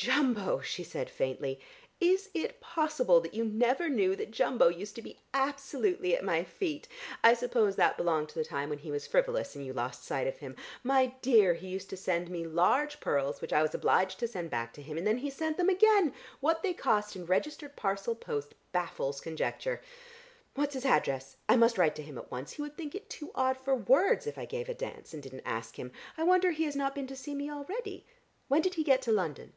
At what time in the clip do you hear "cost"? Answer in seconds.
16.74-17.16